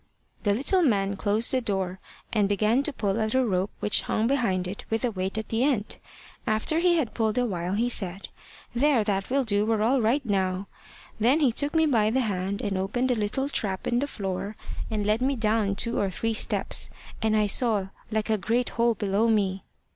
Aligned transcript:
The 0.41 0.55
little 0.55 0.81
man 0.81 1.15
closed 1.15 1.51
the 1.51 1.61
door, 1.61 1.99
and 2.33 2.49
began 2.49 2.81
to 2.81 2.91
pull 2.91 3.21
at 3.21 3.35
a 3.35 3.45
rope 3.45 3.69
which 3.81 4.01
hung 4.01 4.25
behind 4.25 4.67
it 4.67 4.83
with 4.89 5.05
a 5.05 5.11
weight 5.11 5.37
at 5.37 5.49
the 5.49 5.63
end. 5.63 5.97
After 6.47 6.79
he 6.79 6.95
had 6.97 7.13
pulled 7.13 7.37
a 7.37 7.45
while, 7.45 7.73
he 7.73 7.87
said 7.87 8.29
`There, 8.75 9.05
that 9.05 9.29
will 9.29 9.43
do; 9.43 9.63
we're 9.63 9.83
all 9.83 10.01
right 10.01 10.25
now.' 10.25 10.65
Then 11.19 11.39
he 11.39 11.51
took 11.51 11.75
me 11.75 11.85
by 11.85 12.09
the 12.09 12.21
hand 12.21 12.61
and 12.63 12.79
opened 12.79 13.11
a 13.11 13.15
little 13.15 13.47
trap 13.47 13.85
in 13.85 13.99
the 13.99 14.07
floor, 14.07 14.55
and 14.89 15.05
led 15.05 15.21
me 15.21 15.35
down 15.35 15.75
two 15.75 15.99
or 15.99 16.09
three 16.09 16.33
steps, 16.33 16.89
and 17.21 17.35
I 17.35 17.45
saw 17.45 17.89
like 18.09 18.31
a 18.31 18.39
great 18.39 18.69
hole 18.69 18.95
below 18.95 19.27
me. 19.27 19.61